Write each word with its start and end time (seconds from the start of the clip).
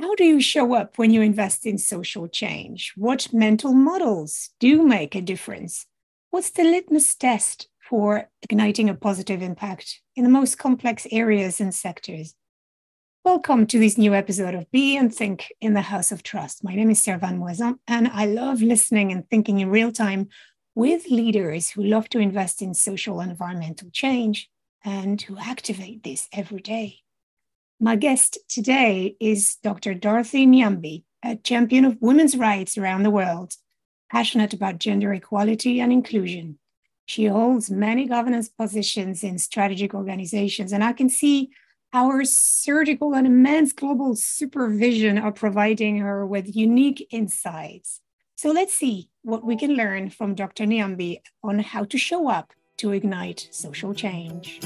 How 0.00 0.14
do 0.14 0.24
you 0.24 0.40
show 0.40 0.72
up 0.72 0.96
when 0.96 1.10
you 1.10 1.20
invest 1.20 1.66
in 1.66 1.76
social 1.76 2.26
change? 2.26 2.94
What 2.96 3.30
mental 3.30 3.74
models 3.74 4.48
do 4.58 4.82
make 4.86 5.14
a 5.14 5.20
difference? 5.20 5.84
What's 6.30 6.48
the 6.48 6.64
litmus 6.64 7.14
test 7.14 7.68
for 7.78 8.30
igniting 8.40 8.88
a 8.88 8.94
positive 8.94 9.42
impact 9.42 10.00
in 10.16 10.24
the 10.24 10.30
most 10.30 10.56
complex 10.56 11.06
areas 11.12 11.60
and 11.60 11.74
sectors? 11.74 12.34
Welcome 13.22 13.66
to 13.66 13.78
this 13.78 13.98
new 13.98 14.14
episode 14.14 14.54
of 14.54 14.70
Be 14.70 14.96
and 14.96 15.14
Think 15.14 15.52
in 15.60 15.74
the 15.74 15.82
House 15.82 16.10
of 16.10 16.22
Trust. 16.22 16.64
My 16.64 16.74
name 16.74 16.90
is 16.90 17.04
Servane 17.04 17.38
Mouazan, 17.38 17.78
and 17.86 18.08
I 18.08 18.24
love 18.24 18.62
listening 18.62 19.12
and 19.12 19.28
thinking 19.28 19.60
in 19.60 19.68
real 19.68 19.92
time 19.92 20.30
with 20.74 21.10
leaders 21.10 21.68
who 21.68 21.84
love 21.84 22.08
to 22.08 22.18
invest 22.18 22.62
in 22.62 22.72
social 22.72 23.20
and 23.20 23.30
environmental 23.30 23.90
change 23.90 24.48
and 24.82 25.20
who 25.20 25.36
activate 25.36 26.02
this 26.02 26.28
every 26.32 26.62
day. 26.62 27.00
My 27.84 27.96
guest 27.96 28.38
today 28.48 29.16
is 29.18 29.56
Dr. 29.56 29.92
Dorothy 29.92 30.46
Nyambi, 30.46 31.02
a 31.24 31.34
champion 31.34 31.84
of 31.84 32.00
women's 32.00 32.36
rights 32.36 32.78
around 32.78 33.02
the 33.02 33.10
world, 33.10 33.54
passionate 34.08 34.54
about 34.54 34.78
gender 34.78 35.12
equality 35.12 35.80
and 35.80 35.92
inclusion. 35.92 36.60
She 37.06 37.24
holds 37.24 37.72
many 37.72 38.06
governance 38.06 38.48
positions 38.48 39.24
in 39.24 39.36
strategic 39.36 39.94
organizations, 39.94 40.72
and 40.72 40.84
I 40.84 40.92
can 40.92 41.08
see 41.08 41.50
how 41.92 42.08
her 42.08 42.24
surgical 42.24 43.16
and 43.16 43.26
immense 43.26 43.72
global 43.72 44.14
supervision 44.14 45.18
are 45.18 45.32
providing 45.32 45.96
her 45.96 46.24
with 46.24 46.54
unique 46.54 47.08
insights. 47.10 48.00
So 48.36 48.52
let's 48.52 48.74
see 48.74 49.10
what 49.22 49.42
we 49.42 49.56
can 49.56 49.74
learn 49.74 50.10
from 50.10 50.36
Dr. 50.36 50.66
Nyambi 50.66 51.20
on 51.42 51.58
how 51.58 51.82
to 51.86 51.98
show 51.98 52.30
up 52.30 52.52
to 52.76 52.92
ignite 52.92 53.48
social 53.50 53.92
change. 53.92 54.60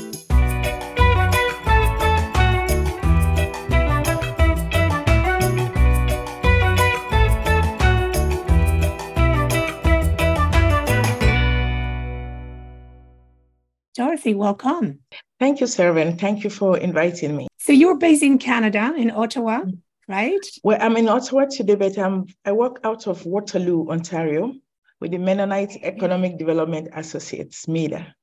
Dorothy, 13.96 14.34
welcome. 14.34 14.98
Thank 15.40 15.60
you, 15.60 15.66
Servane. 15.66 16.18
Thank 16.18 16.44
you 16.44 16.50
for 16.50 16.76
inviting 16.76 17.34
me. 17.34 17.48
So 17.56 17.72
you're 17.72 17.96
based 17.96 18.22
in 18.22 18.36
Canada, 18.36 18.92
in 18.94 19.10
Ottawa, 19.10 19.62
mm. 19.62 19.78
right? 20.06 20.46
Well, 20.62 20.76
I'm 20.78 20.98
in 20.98 21.08
Ottawa 21.08 21.46
today, 21.46 21.76
but 21.76 21.96
I'm, 21.96 22.26
I 22.44 22.52
work 22.52 22.80
out 22.84 23.06
of 23.06 23.24
Waterloo, 23.24 23.88
Ontario, 23.88 24.52
with 25.00 25.12
the 25.12 25.18
Mennonite 25.18 25.78
Economic 25.82 26.36
Development 26.36 26.88
Associates, 26.94 27.66
MEDA. 27.66 28.14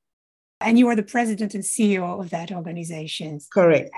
And 0.62 0.78
you 0.78 0.88
are 0.90 0.96
the 0.96 1.02
president 1.02 1.56
and 1.56 1.64
CEO 1.64 2.20
of 2.20 2.30
that 2.30 2.52
organization. 2.52 3.40
Correct. 3.52 3.90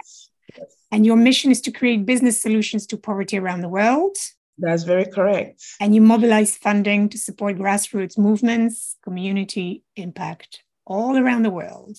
Yes. 0.58 0.78
And 0.94 1.06
your 1.06 1.18
mission 1.18 1.52
is 1.52 1.60
to 1.62 1.72
create 1.72 2.06
business 2.06 2.42
solutions 2.42 2.88
to 2.88 2.98
poverty 2.98 3.38
around 3.38 3.60
the 3.60 3.70
world. 3.70 4.16
That's 4.58 4.84
very 4.84 5.06
correct. 5.06 5.62
And 5.82 5.94
you 5.94 6.00
mobilize 6.00 6.56
funding 6.56 7.10
to 7.10 7.18
support 7.18 7.58
grassroots 7.58 8.18
movements, 8.18 8.96
community 9.04 9.84
impact 9.98 10.64
all 10.86 11.18
around 11.18 11.44
the 11.44 11.50
world? 11.50 11.98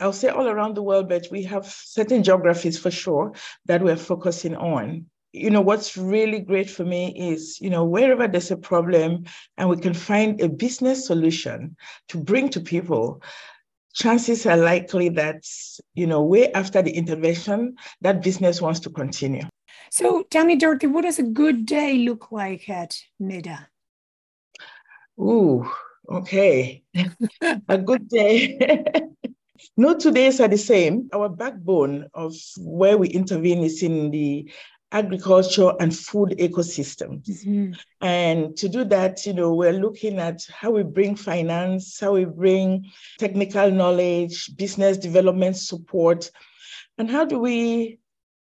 I'll 0.00 0.12
say 0.12 0.28
all 0.28 0.46
around 0.46 0.74
the 0.74 0.82
world, 0.82 1.08
but 1.08 1.26
we 1.30 1.42
have 1.44 1.66
certain 1.66 2.22
geographies 2.22 2.78
for 2.78 2.90
sure 2.90 3.32
that 3.66 3.82
we're 3.82 3.96
focusing 3.96 4.56
on. 4.56 5.06
You 5.32 5.50
know, 5.50 5.60
what's 5.60 5.96
really 5.96 6.40
great 6.40 6.70
for 6.70 6.84
me 6.84 7.14
is, 7.16 7.60
you 7.60 7.70
know, 7.70 7.84
wherever 7.84 8.26
there's 8.26 8.50
a 8.50 8.56
problem 8.56 9.24
and 9.56 9.68
we 9.68 9.76
can 9.76 9.94
find 9.94 10.40
a 10.40 10.48
business 10.48 11.06
solution 11.06 11.76
to 12.08 12.18
bring 12.18 12.48
to 12.50 12.60
people, 12.60 13.22
chances 13.94 14.46
are 14.46 14.56
likely 14.56 15.08
that, 15.10 15.44
you 15.94 16.06
know, 16.06 16.22
way 16.22 16.52
after 16.52 16.82
the 16.82 16.90
intervention, 16.90 17.76
that 18.00 18.22
business 18.22 18.62
wants 18.62 18.80
to 18.80 18.90
continue. 18.90 19.42
So 19.90 20.24
tell 20.30 20.44
me, 20.44 20.56
Dorothy, 20.56 20.86
what 20.86 21.02
does 21.02 21.18
a 21.18 21.22
good 21.22 21.66
day 21.66 21.98
look 21.98 22.32
like 22.32 22.68
at 22.68 22.98
MEDA? 23.20 23.68
Ooh, 25.18 25.70
Okay, 26.08 26.82
a 27.68 27.78
good 27.78 28.08
day. 28.08 28.58
no 29.76 29.96
two 29.96 30.12
days 30.12 30.40
are 30.40 30.48
the 30.48 30.58
same. 30.58 31.08
Our 31.12 31.28
backbone 31.28 32.08
of 32.14 32.34
where 32.58 32.96
we 32.96 33.08
intervene 33.08 33.64
is 33.64 33.82
in 33.82 34.10
the 34.10 34.50
agriculture 34.92 35.72
and 35.80 35.94
food 35.94 36.30
ecosystems. 36.38 37.26
Mm-hmm. 37.26 37.72
And 38.00 38.56
to 38.56 38.68
do 38.68 38.84
that, 38.84 39.26
you 39.26 39.34
know, 39.34 39.54
we're 39.54 39.72
looking 39.72 40.18
at 40.18 40.40
how 40.48 40.70
we 40.70 40.84
bring 40.84 41.16
finance, 41.16 41.98
how 42.00 42.12
we 42.12 42.24
bring 42.24 42.86
technical 43.18 43.70
knowledge, 43.70 44.56
business 44.56 44.96
development 44.96 45.56
support, 45.56 46.30
and 46.98 47.10
how 47.10 47.24
do 47.24 47.38
we 47.38 47.98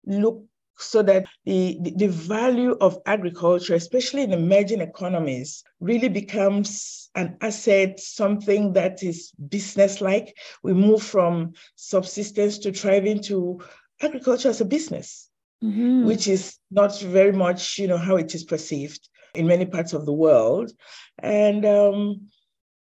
look 0.06 0.44
so 0.82 1.02
that 1.04 1.26
the, 1.46 1.78
the 1.96 2.08
value 2.08 2.76
of 2.82 3.00
agriculture, 3.06 3.76
especially 3.76 4.24
in 4.24 4.34
emerging 4.34 4.82
economies, 4.82 5.64
really 5.80 6.10
becomes 6.10 7.10
an 7.16 7.38
asset, 7.42 8.00
something 8.00 8.74
that 8.74 9.04
is 9.04 9.32
business 9.50 10.02
like. 10.02 10.38
We 10.64 10.74
move 10.74 11.04
from 11.04 11.54
subsistence 11.76 12.58
to 12.60 12.72
thriving 12.72 13.22
to 13.24 13.62
agriculture 14.02 14.50
as 14.50 14.62
a 14.62 14.66
business, 14.66 15.30
mm-hmm. 15.64 16.06
which 16.06 16.28
is 16.28 16.58
not 16.70 17.00
very 17.00 17.34
much, 17.34 17.78
you 17.78 17.88
know, 17.88 17.98
how 17.98 18.16
it 18.16 18.34
is 18.34 18.44
perceived 18.44 19.08
in 19.36 19.48
many 19.48 19.66
parts 19.66 19.94
of 19.94 20.06
the 20.06 20.14
world. 20.14 20.72
And 21.20 21.66
um, 21.66 22.28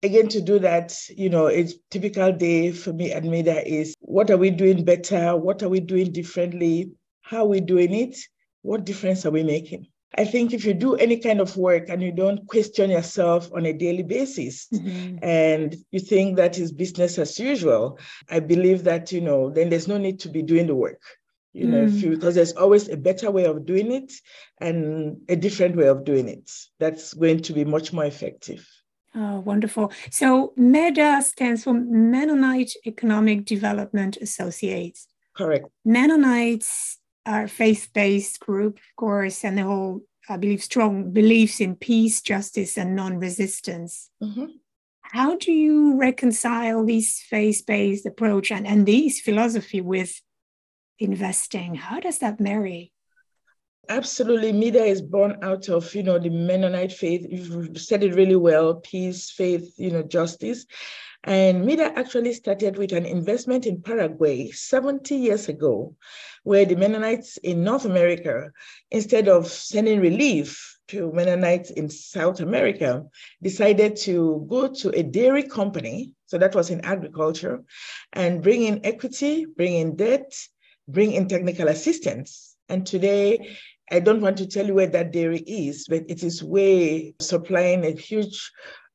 again, 0.04 0.28
to 0.30 0.42
do 0.42 0.60
that, 0.60 0.98
you 1.10 1.30
know, 1.30 1.48
a 1.48 1.68
typical 1.90 2.32
day 2.32 2.72
for 2.72 2.94
me 2.94 3.12
at 3.12 3.24
MEDA 3.24 3.68
is 3.68 3.96
what 4.00 4.30
are 4.30 4.38
we 4.38 4.50
doing 4.50 4.84
better? 4.84 5.36
What 5.36 5.64
are 5.64 5.70
we 5.70 5.80
doing 5.80 6.12
differently? 6.12 6.92
How 7.24 7.46
we're 7.46 7.62
doing 7.62 7.94
it, 7.94 8.16
what 8.62 8.86
difference 8.86 9.26
are 9.26 9.32
we 9.32 9.44
making? 9.44 9.88
I 10.16 10.26
think 10.26 10.54
if 10.54 10.64
you 10.64 10.76
do 10.76 10.96
any 10.96 11.18
kind 11.18 11.42
of 11.42 11.58
work 11.58 11.90
and 11.90 12.02
you 12.02 12.12
don't 12.12 12.46
question 12.48 12.92
yourself 12.92 13.50
on 13.52 13.66
a 13.66 13.74
daily 13.74 14.04
basis 14.04 14.68
mm-hmm. 14.72 15.18
and 15.24 15.76
you 15.90 16.00
think 16.00 16.36
that 16.36 16.60
is 16.60 16.72
business 16.72 17.18
as 17.18 17.40
usual, 17.40 17.98
I 18.30 18.40
believe 18.40 18.84
that, 18.84 19.12
you 19.12 19.22
know, 19.22 19.50
then 19.50 19.70
there's 19.70 19.88
no 19.88 19.98
need 19.98 20.20
to 20.20 20.30
be 20.30 20.44
doing 20.44 20.68
the 20.68 20.76
work. 20.76 21.02
You 21.54 21.68
know, 21.68 21.86
mm. 21.86 22.02
you, 22.02 22.10
because 22.12 22.34
there's 22.34 22.54
always 22.54 22.90
a 22.90 22.98
better 22.98 23.30
way 23.30 23.46
of 23.46 23.64
doing 23.64 23.92
it 23.92 24.12
and 24.60 25.18
a 25.30 25.36
different 25.36 25.76
way 25.76 25.88
of 25.88 26.04
doing 26.04 26.28
it. 26.28 26.52
That's 26.80 27.14
going 27.14 27.42
to 27.44 27.54
be 27.54 27.64
much 27.64 27.94
more 27.94 28.06
effective. 28.06 28.68
Oh, 29.14 29.40
wonderful. 29.42 29.92
So 30.10 30.54
MEDA 30.58 31.22
stands 31.22 31.64
for 31.64 31.74
Mennonite 31.76 32.74
Economic 32.88 33.46
Development 33.46 34.18
Associates. 34.18 35.08
Correct. 35.36 35.68
Mennonites 35.86 36.98
our 37.26 37.48
faith-based 37.48 38.40
group, 38.40 38.78
of 38.78 38.96
course, 38.96 39.44
and 39.44 39.58
the 39.58 39.64
whole, 39.64 40.02
I 40.30 40.38
believe, 40.38 40.64
strong 40.64 41.12
beliefs 41.12 41.60
in 41.60 41.76
peace, 41.76 42.22
justice, 42.22 42.78
and 42.78 42.96
non-resistance. 42.96 44.10
Mm-hmm. 44.22 44.46
How 45.02 45.36
do 45.36 45.52
you 45.52 45.98
reconcile 45.98 46.86
this 46.86 47.22
faith-based 47.22 48.06
approach 48.06 48.52
and, 48.52 48.66
and 48.66 48.86
this 48.86 49.20
philosophy 49.20 49.82
with 49.82 50.22
investing? 50.98 51.76
How 51.76 52.00
does 52.00 52.20
that 52.20 52.40
marry? 52.40 52.93
Absolutely. 53.90 54.54
MEDA 54.54 54.86
is 54.86 55.02
born 55.02 55.38
out 55.42 55.68
of, 55.68 55.94
you 55.94 56.04
know, 56.04 56.18
the 56.18 56.30
Mennonite 56.30 56.94
faith. 56.94 57.26
You've 57.30 57.78
said 57.78 58.02
it 58.02 58.16
really 58.16 58.38
well, 58.38 58.76
peace, 58.76 59.30
faith, 59.30 59.74
you 59.78 59.92
know, 59.92 60.04
justice. 60.04 60.66
And 61.26 61.66
MEDA 61.66 61.98
actually 61.98 62.34
started 62.34 62.78
with 62.78 62.94
an 62.94 63.06
investment 63.06 63.66
in 63.66 63.82
Paraguay 63.82 64.52
70 64.52 65.16
years 65.16 65.50
ago, 65.50 65.96
where 66.44 66.66
the 66.66 66.76
Mennonites 66.76 67.36
in 67.38 67.64
North 67.64 67.84
America, 67.84 68.52
instead 68.90 69.28
of 69.28 69.48
sending 69.48 70.00
relief 70.00 70.78
to 70.90 71.12
Mennonites 71.12 71.70
in 71.72 71.90
South 71.90 72.40
America, 72.40 73.04
decided 73.42 73.98
to 73.98 74.46
go 74.50 74.70
to 74.70 74.98
a 74.98 75.04
dairy 75.04 75.44
company. 75.44 76.14
So 76.28 76.38
that 76.38 76.56
was 76.56 76.70
in 76.70 76.82
agriculture, 76.82 77.64
and 78.14 78.42
bring 78.42 78.64
in 78.64 78.86
equity, 78.86 79.46
bring 79.46 79.76
in 79.76 79.98
debt, 79.98 80.34
bring 80.88 81.12
in 81.12 81.28
technical 81.28 81.68
assistance. 81.68 82.56
And 82.70 82.88
today, 82.88 83.58
I 83.94 84.00
don't 84.00 84.22
want 84.22 84.38
to 84.38 84.48
tell 84.48 84.66
you 84.66 84.74
where 84.74 84.88
that 84.88 85.12
dairy 85.12 85.42
is, 85.42 85.86
but 85.88 86.04
it 86.10 86.24
is 86.24 86.44
way 86.44 87.14
supplying 87.20 87.86
a 87.86 87.92
huge 87.92 88.52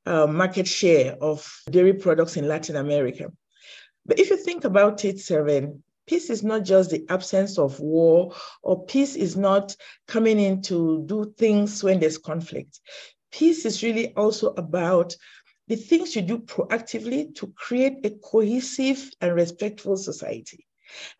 uh, 0.06 0.26
market 0.26 0.66
share 0.66 1.16
of 1.20 1.48
dairy 1.70 1.92
products 1.94 2.36
in 2.36 2.48
Latin 2.48 2.74
America. 2.74 3.30
But 4.06 4.18
if 4.18 4.28
you 4.28 4.36
think 4.36 4.64
about 4.64 5.04
it, 5.04 5.20
Servane, 5.20 5.84
peace 6.08 6.30
is 6.30 6.42
not 6.42 6.64
just 6.64 6.90
the 6.90 7.06
absence 7.10 7.58
of 7.58 7.78
war, 7.78 8.34
or 8.64 8.86
peace 8.86 9.14
is 9.14 9.36
not 9.36 9.76
coming 10.08 10.40
in 10.40 10.62
to 10.62 11.04
do 11.06 11.32
things 11.38 11.84
when 11.84 12.00
there's 12.00 12.18
conflict. 12.18 12.80
Peace 13.30 13.64
is 13.66 13.84
really 13.84 14.12
also 14.16 14.52
about 14.54 15.14
the 15.68 15.76
things 15.76 16.16
you 16.16 16.22
do 16.22 16.38
proactively 16.38 17.32
to 17.36 17.46
create 17.54 18.04
a 18.04 18.10
cohesive 18.10 19.12
and 19.20 19.32
respectful 19.36 19.96
society. 19.96 20.66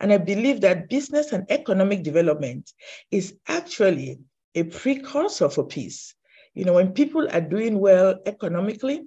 And 0.01 0.13
I 0.13 0.19
believe 0.19 0.61
that 0.61 0.89
business 0.89 1.33
and 1.33 1.45
economic 1.51 2.03
development 2.03 2.73
is 3.11 3.35
actually 3.47 4.19
a 4.55 4.65
precursor 4.65 5.49
for 5.49 5.67
peace. 5.67 6.15
You 6.55 6.65
know, 6.65 6.75
when 6.75 6.93
people 6.93 7.29
are 7.31 7.41
doing 7.41 7.79
well 7.79 8.19
economically, 8.27 9.05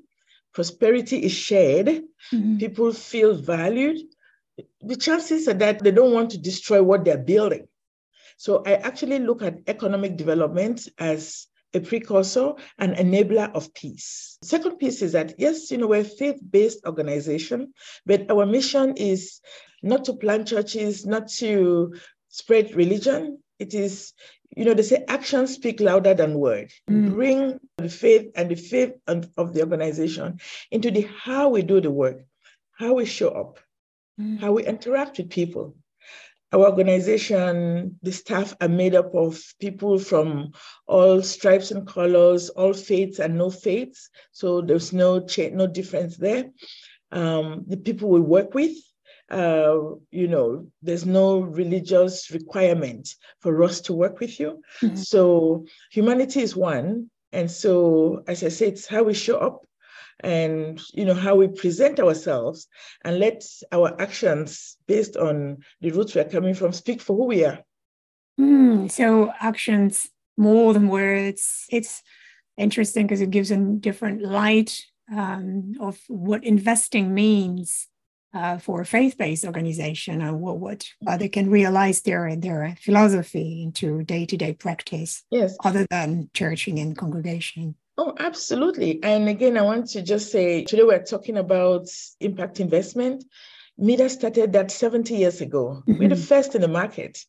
prosperity 0.54 1.24
is 1.24 1.32
shared, 1.32 1.88
mm-hmm. 1.88 2.58
people 2.58 2.94
feel 2.94 3.36
valued, 3.36 3.98
the 4.82 4.96
chances 4.96 5.48
are 5.48 5.54
that 5.56 5.84
they 5.84 5.92
don't 5.92 6.14
want 6.14 6.32
to 6.32 6.38
destroy 6.38 6.82
what 6.84 7.04
they're 7.06 7.18
building. 7.18 7.68
So 8.38 8.64
I 8.66 8.74
actually 8.74 9.20
look 9.20 9.42
at 9.42 9.60
economic 9.68 10.18
development 10.18 10.88
as 10.98 11.48
a 11.74 11.80
precursor 11.80 12.54
and 12.78 12.96
enabler 12.96 13.52
of 13.54 13.74
peace. 13.74 14.38
Second 14.44 14.78
piece 14.78 15.02
is 15.02 15.14
that, 15.14 15.36
yes, 15.38 15.72
you 15.72 15.78
know, 15.78 15.88
we're 15.88 16.02
a 16.02 16.04
faith-based 16.04 16.86
organization, 16.86 17.74
but 18.06 18.30
our 18.30 18.46
mission 18.46 18.96
is 18.98 19.40
not 19.82 20.06
to 20.06 20.14
plant 20.14 20.48
churches, 20.48 21.06
not 21.06 21.28
to 21.28 21.94
spread 22.30 22.76
religion. 22.76 23.40
It 23.60 23.74
is, 23.74 24.14
you 24.56 24.66
know, 24.66 24.74
they 24.74 24.84
say 24.84 25.06
actions 25.08 25.54
speak 25.54 25.80
louder 25.80 26.14
than 26.14 26.40
words. 26.40 26.74
Mm. 26.90 27.14
Bring 27.14 27.60
the 27.78 27.90
faith 27.90 28.32
and 28.36 28.50
the 28.50 28.56
faith 28.56 28.94
of 29.08 29.54
the 29.54 29.62
organization 29.62 30.40
into 30.72 30.92
the 30.92 31.08
how 31.24 31.50
we 31.50 31.62
do 31.62 31.80
the 31.80 31.92
work, 31.92 32.24
how 32.74 32.96
we 32.96 33.06
show 33.06 33.30
up, 33.30 33.60
mm. 34.20 34.40
how 34.40 34.52
we 34.52 34.66
interact 34.66 35.18
with 35.18 35.30
people, 35.30 35.76
our 36.54 36.66
organization, 36.66 37.98
the 38.02 38.12
staff 38.12 38.56
are 38.60 38.68
made 38.68 38.94
up 38.96 39.14
of 39.16 39.42
people 39.60 39.98
from 39.98 40.52
all 40.86 41.22
stripes 41.22 41.72
and 41.72 41.88
colors, 41.88 42.50
all 42.50 42.74
faiths 42.74 43.20
and 43.20 43.38
no 43.38 43.50
faiths. 43.50 44.10
So 44.32 44.62
there's 44.62 44.92
no 44.92 45.26
cha- 45.26 45.50
no 45.54 45.68
difference 45.68 46.18
there. 46.18 46.50
Um, 47.12 47.64
the 47.68 47.78
people 47.78 48.10
we 48.10 48.20
work 48.20 48.54
with, 48.54 48.76
uh, 49.30 49.78
you 50.12 50.28
know, 50.28 50.68
there's 50.82 51.06
no 51.06 51.40
religious 51.40 52.32
requirement 52.32 53.16
for 53.40 53.64
us 53.64 53.80
to 53.82 53.94
work 53.94 54.20
with 54.20 54.40
you. 54.40 54.62
Mm-hmm. 54.82 54.96
So 54.96 55.66
humanity 55.92 56.42
is 56.42 56.56
one. 56.56 57.10
And 57.32 57.50
so, 57.50 58.24
as 58.28 58.44
I 58.44 58.50
say, 58.50 58.68
it's 58.68 58.88
how 58.88 59.04
we 59.04 59.14
show 59.14 59.38
up 59.38 59.66
and 60.24 60.82
you 60.94 61.06
know 61.06 61.14
how 61.14 61.36
we 61.36 61.48
present 61.48 62.00
ourselves 62.00 62.68
and 63.04 63.20
let 63.20 63.44
our 63.72 64.00
actions 64.02 64.78
based 64.88 65.18
on 65.18 65.58
the 65.82 65.92
roots 65.92 66.16
we're 66.16 66.26
coming 66.26 66.54
from 66.54 66.72
speak 66.74 67.02
for 67.02 67.16
who 67.16 67.26
we 67.26 67.46
are. 67.46 67.60
Mm, 68.40 68.92
so 68.92 69.32
actions 69.40 70.10
more 70.38 70.74
than 70.74 70.88
words. 70.88 71.66
It's 71.70 72.02
interesting 72.58 73.08
because 73.08 73.22
it 73.22 73.32
gives 73.32 73.52
a 73.52 73.58
different 73.58 74.22
light 74.22 74.84
um, 75.12 75.76
of 75.80 76.00
what 76.08 76.44
investing 76.44 77.14
means 77.14 77.88
uh, 78.34 78.58
for 78.58 78.82
a 78.82 78.86
faith-based 78.86 79.46
organization 79.46 80.22
and 80.22 80.40
what, 80.40 80.58
what 80.58 80.88
uh, 81.06 81.18
they 81.18 81.28
can 81.28 81.50
realize 81.50 82.02
their 82.02 82.34
their 82.36 82.76
philosophy 82.80 83.62
into 83.64 84.04
day-to-day 84.04 84.54
practice 84.54 85.24
yes. 85.32 85.58
other 85.66 85.86
than 85.90 86.30
churching 86.34 86.80
and 86.80 86.98
congregation 86.98 87.76
Oh, 88.04 88.16
absolutely. 88.18 89.00
And 89.04 89.30
again, 89.30 89.60
I 89.60 89.62
want 89.62 89.90
to 89.90 90.02
just 90.02 90.32
say 90.32 90.64
today 90.64 90.82
we're 90.82 91.04
talking 91.04 91.38
about 91.38 91.88
impact 92.20 92.60
investment. 92.60 93.24
MEDA 93.78 94.10
started 94.10 94.54
that 94.54 94.72
70 94.72 95.16
years 95.16 95.40
ago. 95.40 95.84
Mm-hmm. 95.88 96.00
We're 96.00 96.10
the 96.10 96.16
first 96.16 96.56
in 96.56 96.62
the 96.62 96.68
market 96.68 97.20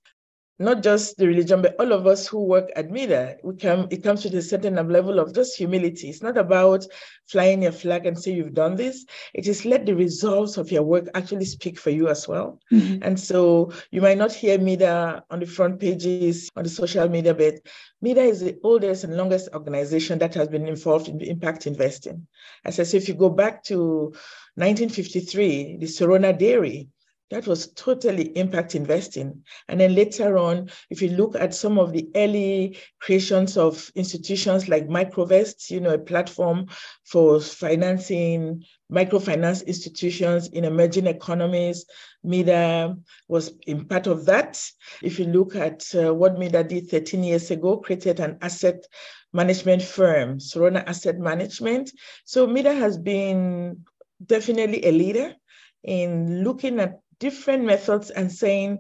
not 0.59 0.83
just 0.83 1.17
the 1.17 1.27
religion, 1.27 1.63
but 1.63 1.75
all 1.81 1.93
of 1.93 2.07
us 2.07 2.27
who 2.27 2.45
work 2.45 2.71
at 2.77 2.91
MEDA, 2.91 3.37
we 3.43 3.57
come, 3.57 3.89
it 3.91 4.03
comes 4.03 4.25
with 4.25 4.35
a 4.35 4.43
certain 4.43 4.75
level 4.75 5.19
of 5.19 5.35
just 5.35 5.57
humility. 5.57 6.09
It's 6.09 6.23
not 6.23 6.37
about 6.37 6.87
flying 7.27 7.63
your 7.63 7.73
flag 7.73 8.07
and 8.07 8.19
say 8.19 8.33
you've 8.33 8.55
done 8.55 8.77
this. 8.77 9.05
It 9.35 9.47
is 9.47 9.65
let 9.65 9.87
the 9.87 9.95
results 9.95 10.59
of 10.59 10.71
your 10.71 10.83
work 10.83 11.09
actually 11.15 11.47
speak 11.47 11.79
for 11.79 11.91
you 11.91 12.09
as 12.09 12.29
well. 12.29 12.61
Mm-hmm. 12.73 13.03
And 13.03 13.19
so 13.19 13.73
you 13.91 14.01
might 14.01 14.19
not 14.19 14.33
hear 14.33 14.59
MEDA 14.59 15.25
on 15.31 15.41
the 15.41 15.47
front 15.47 15.81
pages 15.81 16.49
on 16.55 16.65
the 16.65 16.71
social 16.71 17.09
media, 17.09 17.35
but 17.35 17.55
MEDA 18.03 18.23
is 18.23 18.41
the 18.41 18.59
oldest 18.63 19.05
and 19.05 19.17
longest 19.17 19.49
organization 19.55 20.19
that 20.19 20.35
has 20.35 20.49
been 20.49 20.67
involved 20.69 21.09
in 21.09 21.21
impact 21.23 21.67
investing. 21.67 22.27
As 22.65 22.79
I 22.79 22.85
say, 22.85 22.99
if 22.99 23.09
you 23.09 23.15
go 23.15 23.31
back 23.31 23.65
to 23.65 24.13
1953, 24.57 25.79
the 25.79 25.87
Sarona 25.87 26.39
Dairy, 26.39 26.89
that 27.33 27.47
was 27.47 27.73
totally 27.73 28.25
impact 28.37 28.75
investing. 28.75 29.43
And 29.69 29.81
then 29.81 29.95
later 29.95 30.37
on, 30.37 30.69
if 30.91 31.01
you 31.01 31.09
look 31.09 31.35
at 31.35 31.55
some 31.55 31.79
of 31.79 31.91
the 31.91 32.11
early 32.15 32.77
creations 33.01 33.57
of 33.57 33.91
institutions 33.95 34.69
like 34.69 34.87
MicroVest, 34.87 35.71
you 35.71 35.81
know, 35.81 35.95
a 35.95 35.99
platform 35.99 36.67
for 37.07 37.41
financing 37.41 38.63
microfinance 38.93 39.67
institutions 39.67 40.49
in 40.49 40.67
emerging 40.67 41.07
economies, 41.07 41.87
MEDA 42.23 42.99
was 43.29 43.55
in 43.67 43.87
part 43.87 44.07
of 44.07 44.27
that. 44.27 44.63
If 45.03 45.19
you 45.19 45.25
look 45.25 45.57
at 45.57 45.87
uh, 45.95 46.13
what 46.13 46.39
MEDA 46.39 46.65
did 46.65 46.91
13 46.91 47.25
years 47.25 47.51
ago, 47.51 47.79
created 47.79 48.21
an 48.21 48.37
asset 48.43 48.85
management 49.33 49.81
firm, 49.81 50.37
Sarona 50.39 50.87
Asset 50.87 51.19
Management. 51.19 51.93
So 52.27 52.47
MEDA 52.47 52.75
has 52.75 52.99
been 52.99 53.87
definitely 54.23 54.85
a 54.85 54.93
leader 54.93 55.35
in 55.83 56.45
looking 56.45 56.79
at 56.79 57.02
different 57.19 57.65
methods 57.65 58.11
and 58.11 58.31
saying 58.31 58.79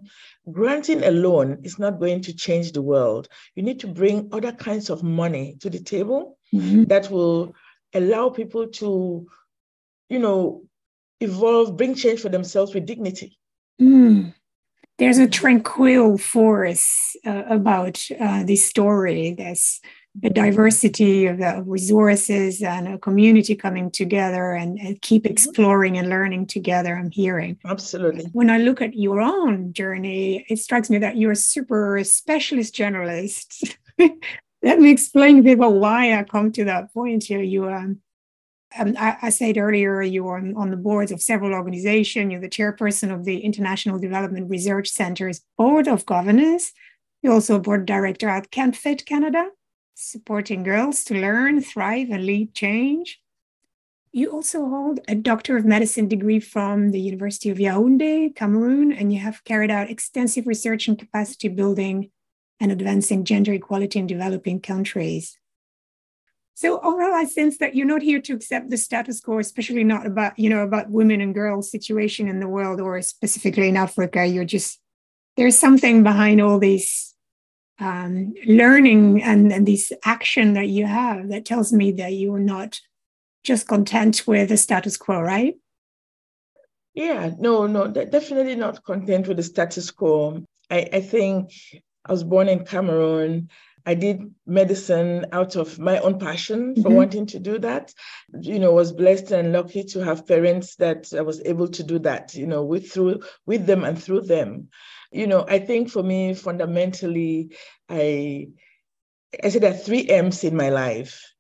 granting 0.51 1.03
a 1.05 1.11
loan 1.11 1.61
is 1.63 1.79
not 1.79 2.01
going 2.01 2.21
to 2.23 2.35
change 2.35 2.73
the 2.73 2.83
world. 2.83 3.29
You 3.55 3.63
need 3.63 3.81
to 3.81 3.87
bring 3.87 4.29
other 4.33 4.53
kinds 4.53 4.91
of 4.91 5.03
money 5.03 5.57
to 5.61 5.71
the 5.71 5.81
table 5.81 6.39
mm-hmm. 6.55 6.85
that 6.85 7.11
will 7.11 7.55
allow 7.95 8.31
people 8.31 8.67
to, 8.69 9.27
you 10.09 10.19
know, 10.19 10.65
evolve, 11.21 11.77
bring 11.77 11.95
change 11.95 12.21
for 12.21 12.29
themselves 12.29 12.75
with 12.75 12.87
dignity. 12.87 13.39
Mm. 13.81 14.35
There's 14.99 15.19
a 15.19 15.29
tranquil 15.29 16.19
force 16.19 17.17
uh, 17.27 17.45
about 17.49 18.05
uh, 18.21 18.45
this 18.45 18.65
story. 18.67 19.35
There's 19.37 19.81
a 20.23 20.29
diversity 20.29 21.27
of 21.27 21.41
uh, 21.41 21.63
resources 21.65 22.63
and 22.63 22.87
a 22.87 22.99
community 22.99 23.55
coming 23.55 23.91
together 23.91 24.53
and, 24.53 24.79
and, 24.79 25.01
keep 25.01 25.25
mm-hmm. 25.25 25.33
exploring 25.33 25.97
and 25.97 26.09
learning 26.09 26.47
together 26.47 26.97
i'm 26.97 27.11
hearing 27.11 27.59
absolutely 27.65 28.25
when 28.33 28.51
i 28.51 28.59
look 28.59 28.83
at 28.83 28.95
your 28.95 29.21
own 29.21 29.73
journey 29.73 30.45
it 30.49 30.59
strikes 30.59 30.91
me 30.91 30.99
that 30.99 31.17
you're 31.17 31.33
a 31.33 31.37
super 31.37 32.03
specialist 32.05 32.75
generalist 32.75 33.77
let 34.63 34.79
me 34.79 34.91
explain 34.91 35.39
a 35.39 35.43
bit 35.43 35.55
about 35.55 35.75
why 35.75 36.19
i 36.19 36.23
come 36.23 36.53
to 36.53 36.65
that 36.65 36.93
point 36.93 37.25
here 37.25 37.43
you 37.43 37.69
um, 37.69 37.99
um, 38.79 38.95
I, 38.99 39.17
I, 39.23 39.29
said 39.29 39.59
earlier 39.59 40.01
you 40.03 40.27
are 40.29 40.39
on, 40.39 40.55
on 40.57 40.71
the 40.71 40.79
boards 40.79 41.13
of 41.13 41.21
several 41.21 41.53
organizations. 41.53 42.33
You're 42.33 42.41
the 42.41 42.49
chairperson 42.49 43.13
of 43.13 43.27
the 43.27 43.41
International 43.41 43.99
Development 43.99 44.49
Research 44.49 44.89
Center's 44.89 45.43
Board 45.59 45.89
of 45.89 46.07
Governors. 46.07 46.73
You're 47.21 47.35
also 47.35 47.57
a 47.57 47.61
board 47.61 47.85
director 47.85 48.31
at 48.31 48.51
CAMFED 48.51 49.05
Canada 49.05 49.51
supporting 49.95 50.63
girls 50.63 51.05
to 51.05 51.15
learn, 51.15 51.61
thrive, 51.61 52.09
and 52.11 52.25
lead 52.25 52.55
change. 52.55 53.21
You 54.13 54.31
also 54.31 54.69
hold 54.69 55.01
a 55.09 55.15
Doctor 55.15 55.57
of 55.57 55.65
Medicine 55.65 56.07
degree 56.07 56.41
from 56.41 56.91
the 56.91 57.01
University 57.01 57.49
of 57.49 57.59
Yaoundé, 57.59 58.35
Cameroon, 58.37 58.93
and 58.93 59.13
you 59.13 59.21
have 59.21 59.45
carried 59.45 59.71
out 59.71 59.91
extensive 59.91 60.47
research 60.47 60.87
and 60.87 60.99
capacity 60.99 61.49
building 61.49 62.11
and 62.61 62.71
advancing 62.71 63.25
gender 63.25 63.53
equality 63.55 63.99
in 63.99 64.07
developing 64.07 64.61
countries. 64.61 65.39
So 66.55 66.79
overall, 66.81 67.15
I 67.15 67.25
sense 67.25 67.59
that 67.59 67.75
you're 67.75 67.87
not 67.87 68.03
here 68.03 68.21
to 68.21 68.35
accept 68.35 68.71
the 68.71 68.77
status 68.77 69.21
quo, 69.21 69.39
especially 69.39 69.85
not 69.85 70.07
about, 70.07 70.39
you 70.39 70.51
know, 70.51 70.63
about 70.63 70.91
women 70.91 71.21
and 71.21 71.35
girls 71.35 71.71
situation 71.71 72.29
in 72.29 72.41
the 72.41 72.49
world 72.49 72.81
or 72.81 73.01
specifically 73.03 73.69
in 73.69 73.77
Africa. 73.77 74.27
You're 74.27 74.45
just 74.45 74.79
there's 75.37 75.59
something 75.59 76.03
behind 76.03 76.41
all 76.41 76.59
these 76.59 77.12
um, 77.79 78.35
learning 78.47 79.23
and, 79.23 79.53
and 79.53 79.67
this 79.67 79.93
action 80.05 80.55
that 80.55 80.69
you 80.69 80.87
have 80.87 81.29
that 81.31 81.45
tells 81.45 81.73
me 81.73 81.93
that 81.93 82.13
you're 82.13 82.39
not 82.39 82.81
just 83.45 83.67
content 83.67 84.27
with 84.27 84.49
the 84.51 84.57
status 84.57 84.97
quo, 84.97 85.21
right? 85.21 85.57
Yeah, 86.95 87.31
no, 87.39 87.67
no, 87.67 87.89
definitely 87.89 88.55
not 88.55 88.85
content 88.85 89.27
with 89.27 89.39
the 89.39 89.43
status 89.43 89.91
quo. 89.91 90.45
I, 90.71 90.89
I 90.93 91.01
think 91.01 91.53
I 92.05 92.13
was 92.13 92.23
born 92.23 92.49
in 92.49 92.65
Cameroon. 92.65 93.49
I 93.85 93.95
did 93.95 94.35
medicine 94.47 95.27
out 95.33 95.57
of 95.57 95.79
my 95.79 95.99
own 95.99 96.19
passion 96.19 96.75
for 96.77 96.83
mm-hmm. 96.83 96.95
wanting 96.95 97.27
to 97.27 97.39
do 97.39 97.59
that. 97.59 97.93
You 98.41 98.59
know, 98.59 98.73
was 98.73 98.93
blessed 98.93 99.31
and 99.33 99.53
lucky 99.53 99.85
to 99.85 100.05
have 100.05 100.27
parents 100.27 100.77
that 100.77 101.13
I 101.17 101.23
was 101.23 101.41
able 101.45 101.69
to 101.69 101.83
do 101.83 101.99
that, 102.01 102.35
you 102.35 102.47
know, 102.47 102.65
with 102.65 102.91
through 102.91 103.23
with 103.47 103.67
them 103.67 103.85
and 103.85 104.01
through 104.01 104.23
them 104.23 104.69
you 105.13 105.27
know, 105.27 105.45
I 105.47 105.59
think 105.59 105.91
for 105.91 106.03
me, 106.03 106.35
fundamentally, 106.35 107.55
I 107.89 108.49
I 109.43 109.49
say 109.49 109.59
there 109.59 109.73
are 109.73 109.77
three 109.77 110.09
M's 110.09 110.43
in 110.43 110.57
my 110.57 110.71
life. 110.71 111.32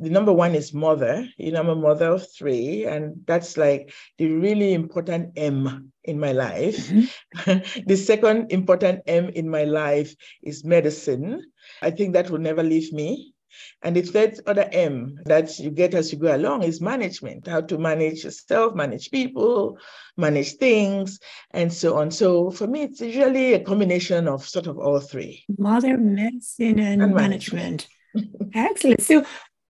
The 0.00 0.10
number 0.10 0.32
one 0.32 0.54
is 0.54 0.72
mother. 0.72 1.26
You 1.36 1.52
know, 1.52 1.60
I'm 1.60 1.68
a 1.68 1.76
mother 1.76 2.12
of 2.12 2.26
three, 2.32 2.86
and 2.86 3.22
that's 3.26 3.56
like 3.56 3.92
the 4.18 4.30
really 4.30 4.74
important 4.74 5.32
M 5.36 5.92
in 6.04 6.18
my 6.18 6.32
life. 6.32 6.88
Mm-hmm. 6.88 7.82
the 7.86 7.96
second 7.96 8.52
important 8.52 9.02
M 9.06 9.28
in 9.30 9.48
my 9.48 9.64
life 9.64 10.14
is 10.42 10.64
medicine. 10.64 11.42
I 11.82 11.90
think 11.90 12.12
that 12.12 12.30
will 12.30 12.38
never 12.38 12.62
leave 12.62 12.92
me. 12.92 13.34
And 13.82 13.96
the 13.96 14.02
third 14.02 14.40
other 14.46 14.68
M 14.72 15.18
that 15.24 15.58
you 15.58 15.70
get 15.70 15.94
as 15.94 16.12
you 16.12 16.18
go 16.18 16.34
along 16.34 16.62
is 16.62 16.80
management, 16.80 17.46
how 17.46 17.60
to 17.62 17.78
manage 17.78 18.24
yourself, 18.24 18.74
manage 18.74 19.10
people, 19.10 19.78
manage 20.16 20.54
things, 20.54 21.18
and 21.52 21.72
so 21.72 21.96
on. 21.96 22.10
So 22.10 22.50
for 22.50 22.66
me, 22.66 22.82
it's 22.82 23.00
usually 23.00 23.54
a 23.54 23.60
combination 23.60 24.28
of 24.28 24.46
sort 24.46 24.66
of 24.66 24.78
all 24.78 25.00
three. 25.00 25.44
Mother, 25.58 25.96
medicine, 25.96 26.78
and, 26.78 27.02
and 27.02 27.14
management. 27.14 27.88
management. 28.14 28.50
Excellent. 28.54 29.02
So 29.02 29.24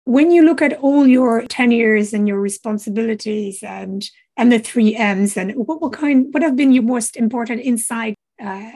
when 0.05 0.31
you 0.31 0.43
look 0.43 0.61
at 0.61 0.73
all 0.79 1.07
your 1.07 1.45
tenures 1.47 2.13
and 2.13 2.27
your 2.27 2.39
responsibilities 2.39 3.63
and 3.63 4.09
and 4.37 4.51
the 4.51 4.59
three 4.59 4.95
M's, 4.95 5.35
and 5.35 5.51
what, 5.55 5.81
what 5.81 5.91
kind, 5.91 6.33
what 6.33 6.43
have 6.43 6.55
been 6.55 6.71
your 6.71 6.83
most 6.83 7.17
important 7.17 7.61
insight 7.61 8.15
uh, 8.41 8.71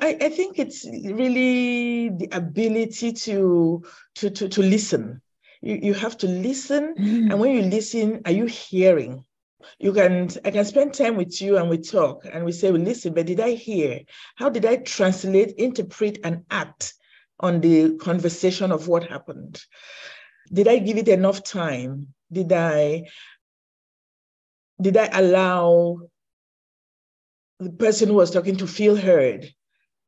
I, 0.00 0.16
I 0.20 0.28
think 0.30 0.58
it's 0.58 0.86
really 0.86 2.08
the 2.08 2.28
ability 2.32 3.12
to 3.12 3.84
to 4.16 4.30
to, 4.30 4.48
to 4.48 4.62
listen. 4.62 5.20
You, 5.60 5.78
you 5.82 5.94
have 5.94 6.16
to 6.18 6.26
listen, 6.26 6.94
mm. 6.98 7.30
and 7.30 7.38
when 7.38 7.54
you 7.54 7.62
listen, 7.62 8.22
are 8.24 8.32
you 8.32 8.46
hearing? 8.46 9.24
You 9.78 9.92
can 9.92 10.30
I 10.44 10.50
can 10.50 10.64
spend 10.64 10.94
time 10.94 11.16
with 11.16 11.40
you 11.42 11.58
and 11.58 11.68
we 11.68 11.78
talk 11.78 12.24
and 12.24 12.44
we 12.44 12.52
say, 12.52 12.70
well, 12.70 12.80
listen, 12.80 13.12
but 13.12 13.26
did 13.26 13.40
I 13.40 13.50
hear? 13.50 14.00
How 14.36 14.48
did 14.48 14.64
I 14.64 14.76
translate, 14.76 15.54
interpret, 15.58 16.18
and 16.24 16.44
act 16.50 16.94
on 17.38 17.60
the 17.60 17.96
conversation 17.98 18.72
of 18.72 18.88
what 18.88 19.04
happened? 19.04 19.60
Did 20.52 20.68
I 20.68 20.78
give 20.78 20.96
it 20.96 21.08
enough 21.08 21.42
time? 21.42 22.14
Did 22.32 22.52
I 22.52 23.06
did 24.80 24.96
I 24.96 25.08
allow 25.12 26.00
the 27.58 27.70
person 27.70 28.08
who 28.08 28.14
was 28.14 28.30
talking 28.30 28.56
to 28.56 28.66
feel 28.66 28.96
heard? 28.96 29.52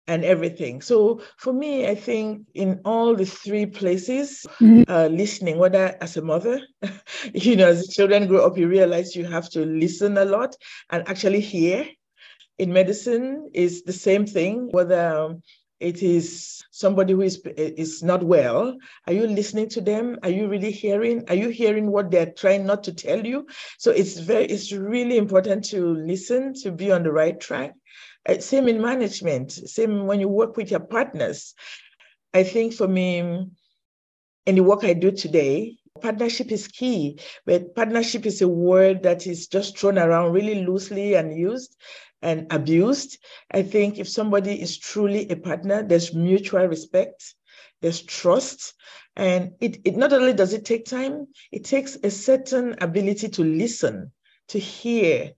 and 0.08 0.24
everything. 0.24 0.80
So 0.80 1.20
for 1.38 1.52
me, 1.52 1.86
I 1.86 1.94
think 1.94 2.46
in 2.54 2.80
all 2.84 3.14
the 3.14 3.24
three 3.24 3.66
places, 3.66 4.44
mm-hmm. 4.60 4.90
uh, 4.90 5.06
listening, 5.06 5.58
whether 5.58 5.96
as 6.00 6.16
a 6.16 6.22
mother, 6.22 6.60
you 7.34 7.56
know, 7.56 7.68
as 7.68 7.88
children 7.88 8.26
grow 8.26 8.44
up, 8.44 8.58
you 8.58 8.68
realize 8.68 9.14
you 9.14 9.24
have 9.26 9.48
to 9.50 9.64
listen 9.64 10.18
a 10.18 10.24
lot 10.24 10.54
and 10.90 11.06
actually 11.08 11.40
hear. 11.40 11.86
In 12.58 12.72
medicine, 12.72 13.50
is 13.54 13.82
the 13.82 13.92
same 13.92 14.26
thing. 14.26 14.68
Whether 14.70 15.36
it 15.82 16.02
is 16.02 16.64
somebody 16.70 17.12
who 17.12 17.22
is 17.22 17.42
is 17.56 18.02
not 18.02 18.22
well, 18.22 18.76
are 19.06 19.12
you 19.12 19.26
listening 19.26 19.68
to 19.70 19.80
them? 19.80 20.18
Are 20.22 20.30
you 20.30 20.48
really 20.48 20.70
hearing? 20.70 21.24
Are 21.28 21.34
you 21.34 21.48
hearing 21.48 21.90
what 21.90 22.10
they're 22.10 22.32
trying 22.32 22.64
not 22.64 22.84
to 22.84 22.92
tell 22.92 23.26
you? 23.26 23.46
So 23.78 23.90
it's 23.90 24.18
very, 24.18 24.46
it's 24.46 24.72
really 24.72 25.18
important 25.18 25.64
to 25.66 25.94
listen 25.94 26.54
to 26.62 26.72
be 26.72 26.90
on 26.92 27.02
the 27.02 27.12
right 27.12 27.38
track 27.38 27.74
uh, 28.28 28.38
same 28.38 28.68
in 28.68 28.80
management, 28.80 29.52
same 29.52 30.06
when 30.06 30.20
you 30.20 30.28
work 30.28 30.56
with 30.56 30.70
your 30.70 30.80
partners. 30.80 31.54
I 32.32 32.44
think 32.44 32.72
for 32.72 32.88
me, 32.88 33.18
in 34.46 34.54
the 34.54 34.60
work 34.60 34.84
I 34.84 34.92
do 34.94 35.10
today, 35.10 35.76
partnership 36.00 36.50
is 36.50 36.68
key, 36.68 37.18
but 37.46 37.74
partnership 37.74 38.26
is 38.26 38.40
a 38.40 38.48
word 38.48 39.02
that 39.02 39.26
is 39.26 39.48
just 39.48 39.78
thrown 39.78 39.98
around 39.98 40.32
really 40.32 40.64
loosely 40.64 41.14
and 41.14 41.36
used 41.36 41.76
and 42.22 42.46
abused. 42.52 43.18
I 43.50 43.62
think 43.62 43.98
if 43.98 44.08
somebody 44.08 44.60
is 44.60 44.78
truly 44.78 45.28
a 45.28 45.36
partner, 45.36 45.82
there's 45.82 46.14
mutual 46.14 46.66
respect, 46.66 47.34
there's 47.80 48.02
trust, 48.02 48.74
and 49.16 49.52
it, 49.60 49.80
it 49.84 49.96
not 49.96 50.12
only 50.12 50.32
does 50.32 50.52
it 50.52 50.64
take 50.64 50.86
time, 50.86 51.26
it 51.50 51.64
takes 51.64 51.96
a 51.96 52.10
certain 52.10 52.76
ability 52.80 53.28
to 53.30 53.42
listen, 53.42 54.12
to 54.48 54.58
hear, 54.58 55.32